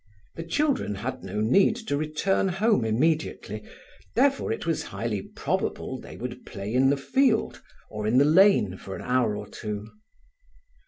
[0.33, 3.63] The children had no need to return home immediately,
[4.15, 8.77] therefore it was highly probable they would play in the field or in the lane
[8.77, 9.85] for an hour or two.